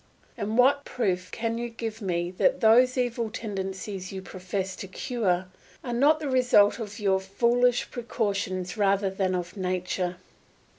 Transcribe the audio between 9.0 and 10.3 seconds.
than of nature?